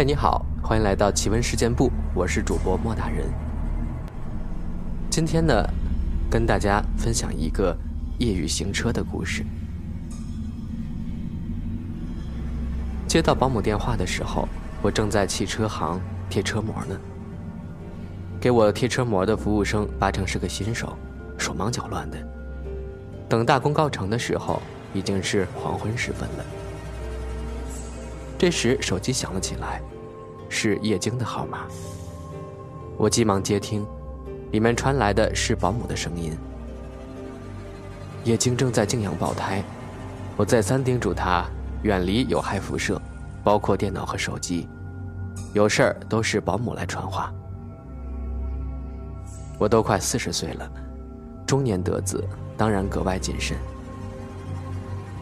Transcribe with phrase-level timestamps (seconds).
[0.00, 3.26] 嗨，你好，欢迎来到奇闻事件部，我是主播莫大人。
[5.10, 5.62] 今天呢，
[6.30, 7.76] 跟大家分享一个
[8.16, 9.44] 夜雨行车的故事。
[13.06, 14.48] 接到保姆电话的时候，
[14.80, 16.98] 我正在汽车行贴车膜呢。
[18.40, 20.96] 给我贴车膜的服务生八成是个新手，
[21.36, 22.16] 手忙脚乱的。
[23.28, 24.62] 等大功告成的时候，
[24.94, 26.44] 已经是黄昏时分了。
[28.38, 29.82] 这时手机响了起来，
[30.50, 31.60] 是叶京的号码。
[32.98, 33.86] 我急忙接听，
[34.50, 36.36] 里面传来的是保姆的声音。
[38.24, 39.64] 叶京正在静养保胎，
[40.36, 41.46] 我再三叮嘱他
[41.84, 43.00] 远离有害辐射，
[43.42, 44.68] 包括电脑和手机，
[45.54, 47.32] 有事儿都是保姆来传话。
[49.58, 50.70] 我都快四十岁了，
[51.46, 52.22] 中年得子，
[52.56, 53.56] 当然格外谨慎。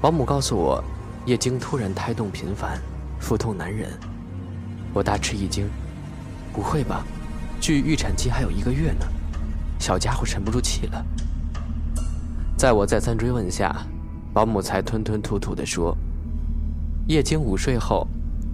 [0.01, 0.83] 保姆告诉我，
[1.27, 2.81] 叶京突然胎动频繁。
[3.21, 3.91] 腹痛难忍，
[4.93, 5.69] 我大吃一惊。
[6.53, 7.05] 不会吧？
[7.61, 9.07] 距预产期还有一个月呢，
[9.79, 11.05] 小家伙沉不住气了。
[12.57, 13.87] 在我再三追问下，
[14.33, 15.97] 保姆才吞吞吐吐地说
[17.07, 18.07] ：“叶京午睡后，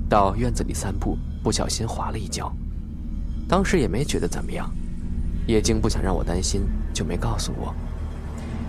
[0.08, 2.54] 到院子里散步，不小心滑了一跤。
[3.48, 4.70] 当时也没觉得怎么样。
[5.46, 6.62] 叶京不想让我担心，
[6.92, 7.74] 就没告诉我。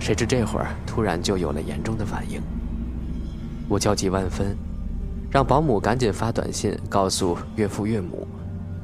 [0.00, 2.40] 谁知这会儿突然就有了严重的反应，
[3.68, 4.56] 我焦急万分。”
[5.36, 8.26] 让保姆赶紧发短信告诉岳父岳母，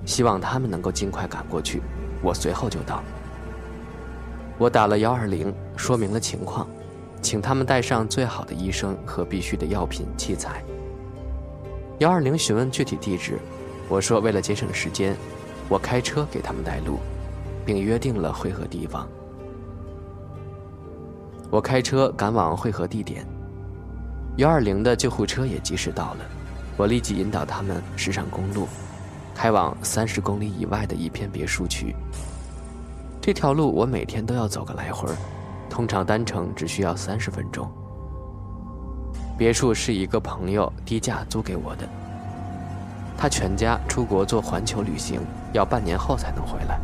[0.05, 1.81] 希望他们能够尽快赶过去。
[2.23, 3.03] 我随后就到。
[4.59, 6.69] 我打了幺二零，说明了情况，
[7.23, 10.63] 请他们带上最好的医生和必须的药品器材。
[12.01, 13.39] 幺二零询问具体地址，
[13.89, 15.17] 我说为了节省时间，
[15.71, 16.99] 我开车给他们带路，
[17.65, 19.09] 并约定了汇合地方。
[21.49, 23.27] 我开车赶往汇合地点，
[24.37, 26.27] 幺二零的救护车也及时到了。
[26.77, 28.67] 我立即引导他们驶上公路，
[29.35, 31.95] 开往三十公里以外的一片别墅区。
[33.21, 35.09] 这条路我每天都要走个来回，
[35.71, 37.71] 通常单程只需要三十分钟。
[39.39, 41.89] 别墅是一个朋友低价租给我的，
[43.17, 45.21] 他全家出国做环球旅行，
[45.53, 46.81] 要半年后才能回来。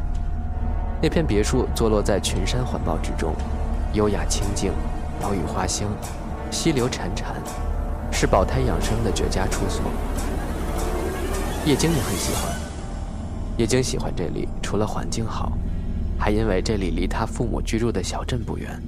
[1.00, 3.34] 那片别墅坐落在群山环抱之中，
[3.92, 4.72] 优雅清静，
[5.20, 5.88] 鸟语花香，
[6.50, 7.67] 溪流潺潺。
[8.12, 9.82] 是保胎养生的绝佳处所。
[11.66, 12.54] 叶京也很喜欢。
[13.56, 15.52] 叶京喜欢这里，除了环境好，
[16.18, 18.80] 还因为这里离他父母居住的小镇不远，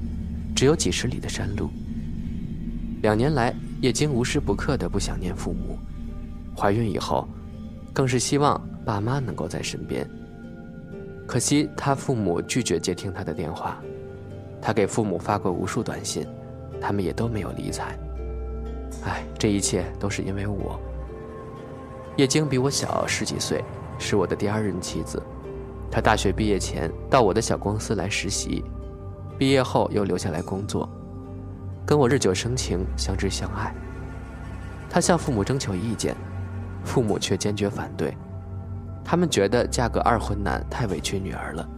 [0.55, 1.69] 只有几十里的山路。
[3.03, 5.79] 两年来，叶京无时不刻的不想念父母。
[6.57, 7.27] 怀孕以后，
[7.93, 10.09] 更是希望爸妈能够在身边。
[11.27, 13.79] 可惜他父母拒绝接听他的电话，
[14.61, 16.27] 他给父母发过无数短信，
[16.81, 17.99] 他们也都没有理睬。
[19.05, 20.79] 唉，这一切都是因为我。
[22.17, 23.65] 叶京比我小十几岁，
[23.99, 25.23] 是我的第二任妻子。
[25.91, 28.63] 她大学毕业前到我的小公司来实习，
[29.39, 30.89] 毕业后又留下来工作，
[31.87, 33.75] 跟我日久生情，相知相爱。
[34.91, 36.15] 她向父母征求意见，
[36.85, 38.17] 父母却坚决反对。
[39.05, 41.69] 他们觉得嫁个二婚男太委屈女儿了，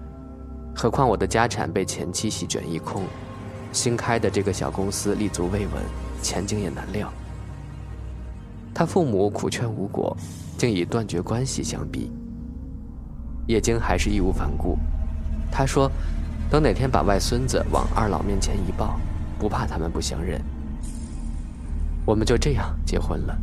[0.74, 3.04] 何况我的家产被前妻席卷一空，
[3.72, 5.82] 新开的这个小公司立足未稳。
[6.22, 7.12] 前景也难料，
[8.72, 10.16] 他父母苦劝无果，
[10.56, 12.12] 竟以断绝关系相逼。
[13.48, 14.78] 叶京还是义无反顾，
[15.50, 15.90] 他说
[16.48, 19.00] ：“等哪天把外孙子往二老面前一抱，
[19.36, 20.40] 不怕他们不相认。”
[22.06, 23.36] 我们就这样结婚了，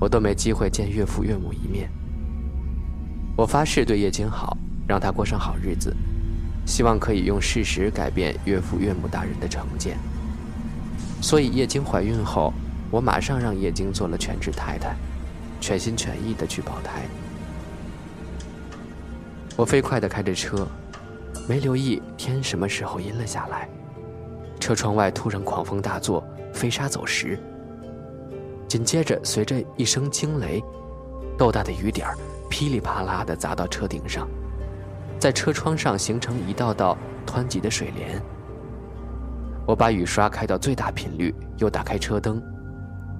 [0.00, 1.90] 我都没机会见岳父岳母一面。
[3.36, 5.92] 我发誓对叶京好，让他过上好日子，
[6.66, 9.96] 希望可以用事实改变岳父岳母大人的成见。
[11.20, 12.52] 所以叶京怀孕后，
[12.90, 14.96] 我马上让叶京做了全职太太，
[15.60, 17.02] 全心全意的去保胎。
[19.56, 20.66] 我飞快的开着车，
[21.46, 23.68] 没留意天什么时候阴了下来，
[24.58, 26.24] 车窗外突然狂风大作，
[26.54, 27.38] 飞沙走石。
[28.66, 30.62] 紧接着随着一声惊雷，
[31.36, 32.08] 豆大的雨点
[32.48, 34.26] 噼里啪啦的砸到车顶上，
[35.20, 36.96] 在车窗上形成一道道
[37.26, 38.20] 湍急的水帘。
[39.66, 42.42] 我把雨刷开到最大频率，又打开车灯，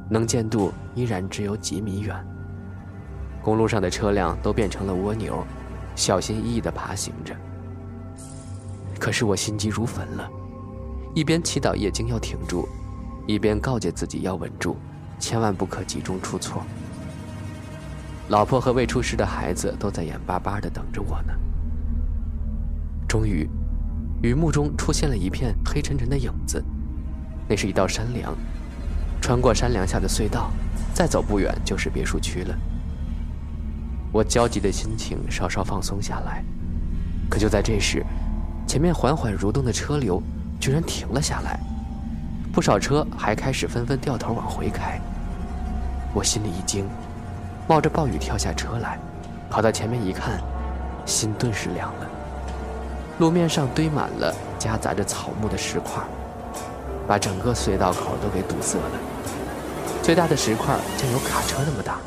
[0.08, 2.16] 能见度依然只有几米远。
[3.42, 5.44] 公路上的车辆都变成了蜗牛，
[5.94, 7.36] 小心翼翼地爬行着。
[8.98, 10.26] 可是我心急如焚了，
[11.14, 12.66] 一边祈祷液晶要挺住，
[13.26, 14.76] 一边告诫自己要稳住，
[15.18, 16.62] 千万不可集中出错。
[18.28, 21.34] 老婆和未出世的孩子都在眼巴巴地等着我呢。
[23.10, 23.44] 终于。
[24.22, 26.62] 雨幕中出现了一片黑沉沉的影子，
[27.48, 28.32] 那是一道山梁。
[29.20, 30.52] 穿过山梁下的隧道，
[30.94, 32.54] 再走不远就是别墅区了。
[34.12, 36.44] 我焦急的心情稍稍放松下来。
[37.28, 38.04] 可就在这时，
[38.64, 40.22] 前面缓缓蠕动的车流
[40.60, 41.58] 居然停了下来，
[42.52, 45.00] 不少车还开始纷纷掉头往回开。
[46.14, 46.86] 我心里一惊，
[47.66, 49.00] 冒着暴雨跳下车来，
[49.50, 50.40] 跑到前面一看，
[51.04, 52.09] 心顿时凉了。
[53.20, 56.02] 路面上堆满了夹杂着草木的石块，
[57.06, 58.98] 把整个隧道口都给堵塞了。
[60.02, 61.98] 最大的石块竟有卡车那么大，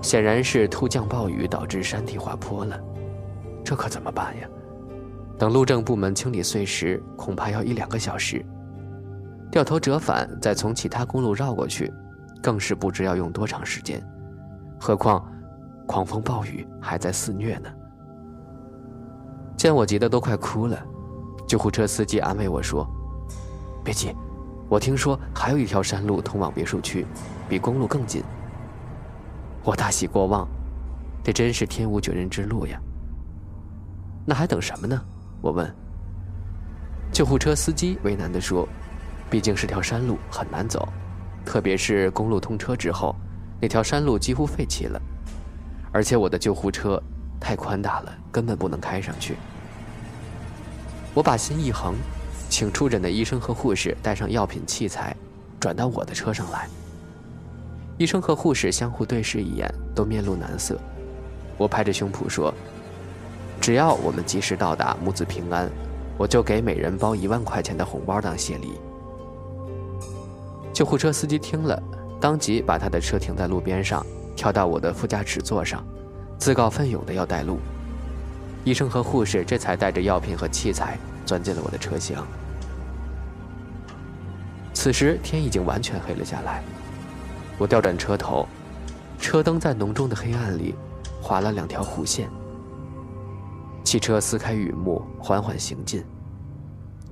[0.00, 2.80] 显然是突降暴雨导致山体滑坡了。
[3.62, 4.48] 这可怎么办呀？
[5.38, 8.42] 等路政部门清理碎石，恐怕要一两个小时。
[9.50, 11.92] 掉头折返，再从其他公路绕过去，
[12.42, 14.02] 更是不知要用多长时间。
[14.80, 15.22] 何况，
[15.86, 17.68] 狂风暴雨还在肆虐呢。
[19.60, 20.82] 见我急得都快哭了，
[21.46, 22.88] 救护车司机安慰我说
[23.84, 24.16] ：“别急，
[24.70, 27.04] 我听说还有一条山路通往别墅区，
[27.46, 28.24] 比公路更近。”
[29.62, 30.48] 我大喜过望，
[31.22, 32.80] 这真是天无绝人之路呀！
[34.24, 34.98] 那还等什么呢？
[35.42, 35.70] 我问。
[37.12, 38.66] 救护车司机为难地说
[39.28, 40.88] ：“毕竟是条山路，很难走，
[41.44, 43.14] 特别是公路通车之后，
[43.60, 44.98] 那条山路几乎废弃了，
[45.92, 46.98] 而且我的救护车。”
[47.40, 49.36] 太宽大了，根本不能开上去。
[51.14, 51.94] 我把心一横，
[52.48, 55.16] 请出诊的医生和护士带上药品器材，
[55.58, 56.68] 转到我的车上来。
[57.98, 60.78] 医生和护士相互对视一眼，都面露难色。
[61.58, 62.54] 我拍着胸脯说
[63.60, 65.68] ：“只要我们及时到达，母子平安，
[66.16, 68.78] 我就给每人包一万块钱的红包当谢礼。”
[70.72, 71.82] 救护车司机听了，
[72.20, 75.84] 当即把他的车停在路边上，跳到我的副驾驶座上。
[76.40, 77.60] 自告奋勇的要带路，
[78.64, 82.26] 医生和护士这才带着药品和器材钻进了我的车厢。
[84.72, 86.64] 此时天已经完全黑了下来，
[87.58, 88.48] 我调转车头，
[89.18, 90.74] 车灯在浓重的黑暗里
[91.20, 92.30] 划了两条弧线。
[93.84, 96.02] 汽车撕开雨幕，缓缓行进，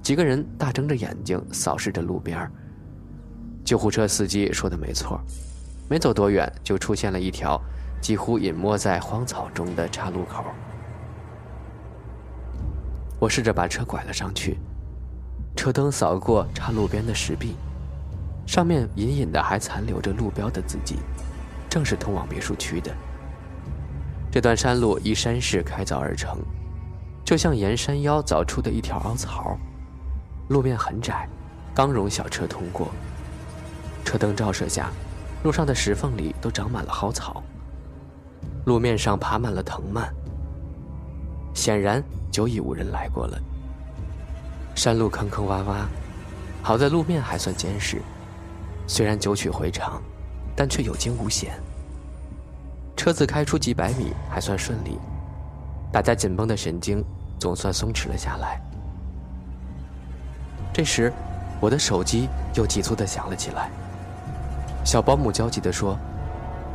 [0.02, 2.50] 几个人大睁着眼睛扫视着路边。
[3.62, 5.20] 救护车司机说的没错，
[5.86, 7.60] 没走多远就出现了一条。
[8.00, 10.44] 几乎隐没在荒草中的岔路口，
[13.18, 14.58] 我试着把车拐了上去，
[15.56, 17.56] 车灯扫过岔路边的石壁，
[18.46, 20.96] 上面隐隐的还残留着路标的字迹，
[21.68, 22.94] 正是通往别墅区的。
[24.30, 26.38] 这段山路依山势开凿而成，
[27.24, 29.58] 就像沿山腰凿出的一条凹槽，
[30.48, 31.28] 路面很窄，
[31.74, 32.88] 刚容小车通过。
[34.04, 34.90] 车灯照射下，
[35.42, 37.42] 路上的石缝里都长满了蒿草。
[38.68, 40.12] 路面上爬满了藤蔓，
[41.54, 43.40] 显然久已无人来过了。
[44.74, 45.86] 山路坑坑洼洼，
[46.62, 48.02] 好在路面还算坚实，
[48.86, 50.02] 虽然九曲回肠，
[50.54, 51.58] 但却有惊无险。
[52.94, 54.98] 车子开出几百米还算顺利，
[55.90, 57.02] 大家紧绷的神经
[57.38, 58.60] 总算松弛了下来。
[60.74, 61.10] 这时，
[61.58, 63.70] 我的手机又急促地响了起来。
[64.84, 65.98] 小保姆焦急地说：“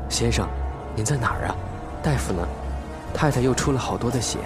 [0.10, 0.50] 先生，
[0.95, 1.56] 您在哪儿啊？”
[2.04, 2.46] 大夫呢？
[3.14, 4.40] 太太又出了好多的血。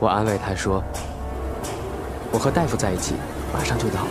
[0.00, 0.82] 我安慰他说
[2.32, 3.14] ：“我和大夫在一起，
[3.52, 4.06] 马上就到。”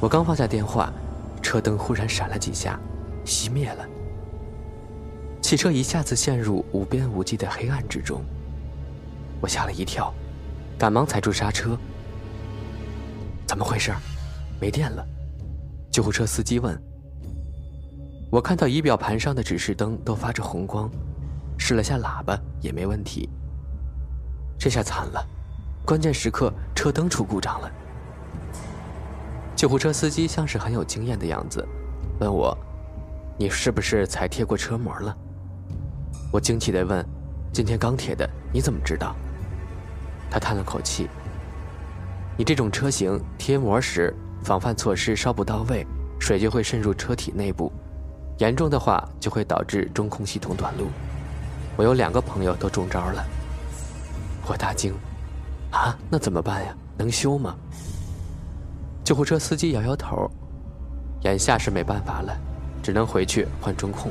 [0.00, 0.92] 我刚放下电话，
[1.40, 2.80] 车灯忽然闪了几下，
[3.24, 3.86] 熄灭了。
[5.40, 8.24] 汽车一下子陷入无边无际的黑暗之中。
[9.40, 10.12] 我吓了一跳，
[10.76, 11.78] 赶忙踩住刹车。
[13.46, 13.92] 怎么回事？
[14.60, 15.06] 没电了？
[15.92, 16.76] 救护车司机问。
[18.32, 20.90] 我看到仪表盘上的指示灯都发着红光，
[21.58, 23.28] 试了下喇叭也没问题。
[24.58, 25.22] 这下惨了，
[25.84, 27.70] 关键时刻车灯出故障了。
[29.54, 31.62] 救护车司机像是很有经验的样子，
[32.20, 32.56] 问我
[33.38, 35.14] ：“你是不是才贴过车膜了？”
[36.32, 37.06] 我惊奇地问
[37.52, 39.14] ：“今天刚贴的，你怎么知道？”
[40.32, 41.06] 他叹了口气
[42.38, 45.86] ：“你这种车型贴膜时防范措施稍不到位，
[46.18, 47.70] 水就会渗入车体内部。”
[48.42, 50.88] 严重的话就会导致中控系统短路，
[51.76, 53.24] 我有两个朋友都中招了。
[54.48, 54.92] 我大惊，
[55.70, 56.74] 啊，那怎么办呀？
[56.98, 57.54] 能修吗？
[59.04, 60.28] 救护车司机摇摇头，
[61.20, 62.36] 眼下是没办法了，
[62.82, 64.10] 只能回去换中控。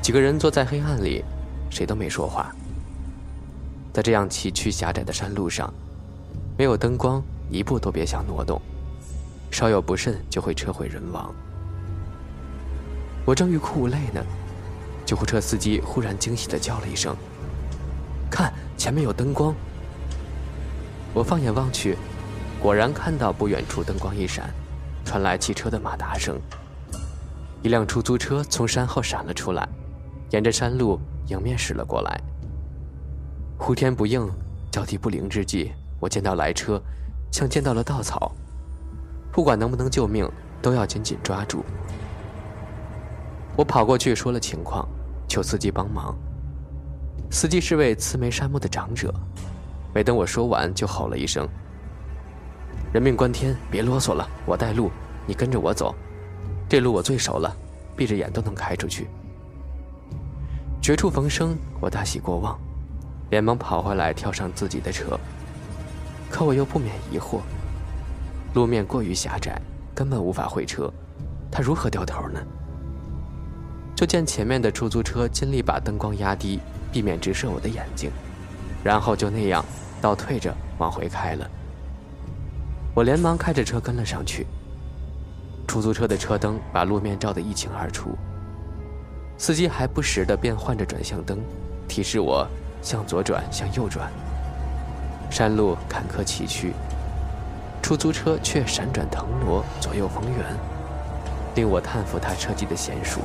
[0.00, 1.24] 几个人坐在黑暗里，
[1.68, 2.54] 谁都没说话。
[3.92, 5.68] 在这样崎岖狭窄的山路上，
[6.56, 8.62] 没有灯光，一步都别想挪动，
[9.50, 11.34] 稍有不慎就会车毁人亡。
[13.24, 14.22] 我正欲哭无泪呢，
[15.06, 17.16] 救护车司机忽然惊喜地叫了一声
[18.30, 19.54] ：“看，前面有灯光！”
[21.14, 21.96] 我放眼望去，
[22.60, 24.52] 果然看到不远处灯光一闪，
[25.04, 26.38] 传来汽车的马达声。
[27.62, 29.66] 一辆出租车从山后闪了出来，
[30.30, 32.20] 沿着山路迎面驶了过来。
[33.56, 34.28] 呼天不应，
[34.70, 36.82] 叫地不灵之际，我见到来车，
[37.30, 38.32] 像见到了稻草。
[39.32, 41.64] 不管能不能救命，都要紧紧抓住。
[43.56, 44.88] 我跑过去说了情况，
[45.28, 46.16] 求司机帮忙。
[47.30, 49.14] 司机是位慈眉善目的长者，
[49.94, 51.48] 没等我说完，就吼了一声
[52.92, 54.90] ：“人命关天，别啰嗦了，我带路，
[55.26, 55.94] 你跟着我走。”
[56.68, 57.54] 这路我最熟了，
[57.96, 59.06] 闭着眼都能开出去。
[60.82, 62.58] 绝处逢生，我大喜过望，
[63.30, 65.18] 连忙跑回来跳上自己的车。
[66.28, 67.40] 可我又不免疑惑：
[68.54, 69.60] 路面过于狭窄，
[69.94, 70.92] 根本无法会车，
[71.50, 72.40] 他如何掉头呢？
[73.94, 76.58] 就见前面的出租车尽力把灯光压低，
[76.92, 78.10] 避免直射我的眼睛，
[78.82, 79.64] 然后就那样
[80.00, 81.48] 倒退着往回开了。
[82.94, 84.46] 我连忙开着车跟了上去。
[85.66, 88.16] 出租车的车灯把路面照得一清二楚，
[89.38, 91.38] 司机还不时地变换着转向灯，
[91.88, 92.46] 提示我
[92.82, 94.12] 向左转、向右转。
[95.30, 96.72] 山路坎坷崎岖，
[97.82, 100.44] 出租车却闪转腾挪、左右逢源，
[101.56, 103.20] 令我叹服他车技的娴熟。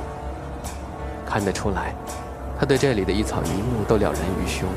[1.30, 1.94] 看得出来，
[2.60, 4.68] 他对这里的一草一木都了然于胸。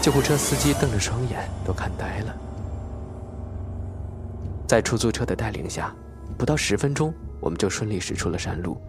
[0.00, 2.34] 救护车司机瞪着双眼，都看呆了。
[4.66, 5.94] 在出租车的带领下，
[6.38, 8.80] 不到十分钟，我们就顺利驶出了山路。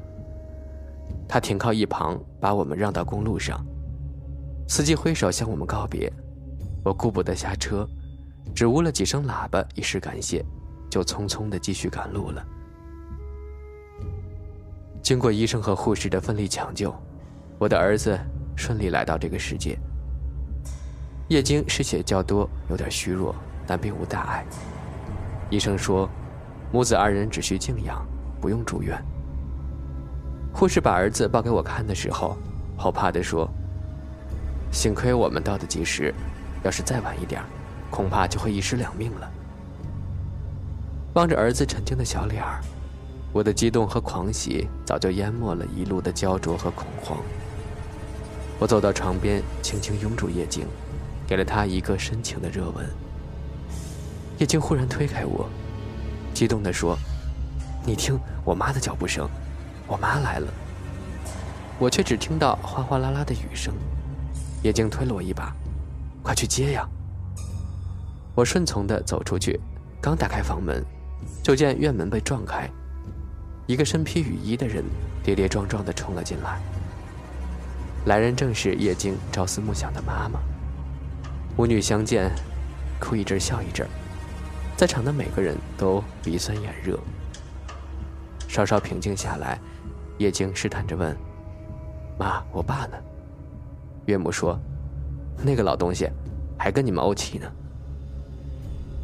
[1.27, 3.59] 他停靠一旁，把我们让到公路上。
[4.69, 6.11] 司机挥手向我们告别，
[6.85, 7.85] 我顾不得下车，
[8.55, 10.43] 只呜了几声喇叭以示感谢，
[10.89, 12.45] 就匆匆地继续赶路了。
[15.07, 16.93] 经过医生和护士的奋力抢救，
[17.57, 18.19] 我的儿子
[18.57, 19.79] 顺利来到这个世界。
[21.29, 23.33] 叶晶失血较多，有点虚弱，
[23.65, 24.45] 但并无大碍。
[25.49, 26.09] 医生说，
[26.73, 28.05] 母子二人只需静养，
[28.41, 29.01] 不用住院。
[30.53, 32.37] 护士把儿子抱给我看的时候，
[32.75, 33.49] 后怕地说
[34.73, 36.13] ：“幸亏我们到得及时，
[36.65, 37.41] 要是再晚一点，
[37.89, 39.31] 恐怕就会一尸两命了。”
[41.15, 42.59] 望着儿子沉静的小脸儿，
[43.33, 47.19] 我的激动和狂喜早就淹没了一路的焦灼和恐慌。
[48.59, 50.65] 我走到床边，轻轻拥住叶静，
[51.27, 52.85] 给了她一个深情的热吻。
[54.39, 55.47] 叶静忽然推开我，
[56.33, 56.97] 激动地说
[57.85, 59.29] ：“你听我妈的脚步声，
[59.87, 60.47] 我妈来了。”
[61.79, 63.73] 我却只听到哗哗啦啦的雨声。
[64.63, 65.55] 叶静推了我一把
[66.23, 66.87] ：“快去接呀！”
[68.33, 69.59] 我顺从地走出去，
[70.01, 70.83] 刚打开房门，
[71.43, 72.67] 就见院门被撞开，
[73.67, 74.83] 一个身披雨衣的人
[75.21, 76.59] 跌跌撞撞地冲了进来。
[78.05, 80.39] 来人正是叶静朝思暮想的妈妈。
[81.57, 82.31] 母女相见，
[82.99, 83.85] 哭一阵笑一阵。
[84.77, 86.97] 在场的每个人都鼻酸眼热。
[88.47, 89.59] 稍稍平静下来，
[90.17, 91.15] 叶京试探着问
[92.17, 92.97] ：“妈，我爸呢？”
[94.07, 94.57] 岳母说
[95.43, 96.09] ：“那个老东西，
[96.57, 97.51] 还跟你们怄气呢。”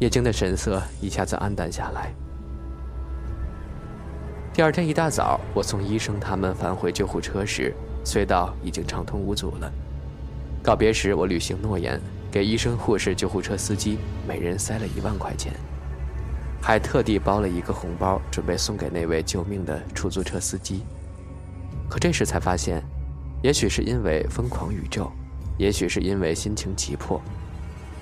[0.00, 2.14] 叶京的神色一下子黯淡下来。
[4.54, 9.68] 第二天一大早，我送医生他们返回救护车时，隧道已经畅通无阻了。
[10.62, 12.00] 告别时，我履行诺言。
[12.30, 15.52] 给医生、护士、救护车司机每人塞了一万块钱，
[16.62, 20.82] 还特地包了一个红包，准备送给那位救命的出租车司机。
[21.88, 22.80] 可这时才发现，
[23.42, 25.10] 也许是因为疯狂宇宙，
[25.58, 27.20] 也许是因为心情急迫，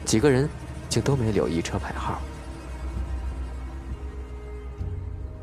[0.05, 0.47] 几个人
[0.89, 2.21] 竟都没留意车牌号。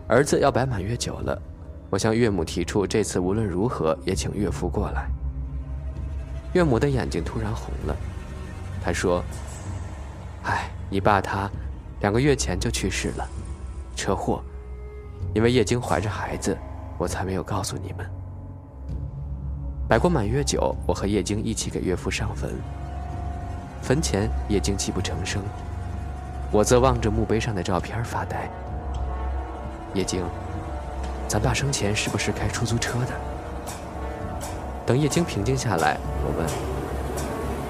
[0.10, 1.40] 儿子要摆满月酒了，
[1.92, 5.08] 我向岳母提出，这次无论如何也请岳父过来。
[6.54, 7.96] 岳母的眼睛突然红了。
[8.84, 9.24] 他说
[10.46, 11.48] ：“哎，你爸他
[12.00, 13.30] 两个月前就去世了，
[13.96, 14.42] 车祸。
[15.36, 16.58] 因为叶晶怀着孩子，
[16.98, 18.10] 我才没有告诉你们。
[19.88, 22.50] 摆过满月酒，我和叶晶一起给岳父上坟。
[23.84, 25.44] 坟前，叶晶泣不成声，
[26.52, 28.50] 我则望着墓碑上的照片发呆。
[29.94, 30.24] 叶晶，
[31.28, 33.14] 咱爸生前是不是开出租车的？
[34.86, 36.48] 等叶晶平静下来，我问。”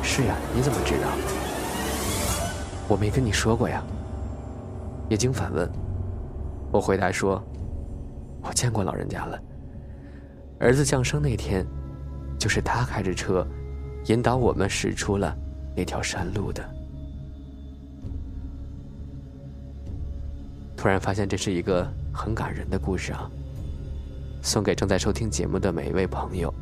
[0.03, 1.09] 是呀，你怎么知道？
[2.87, 3.83] 我没跟你说过呀。
[5.09, 5.69] 叶晶反问。
[6.71, 7.43] 我回答说
[8.43, 9.39] ：“我见过老人家了。
[10.59, 11.65] 儿子降生那天，
[12.37, 13.47] 就是他开着车，
[14.05, 15.35] 引导我们驶出了
[15.75, 16.63] 那条山路的。”
[20.77, 23.29] 突然发现这是一个很感人的故事啊！
[24.41, 26.53] 送给正在收听节目的每一位朋友。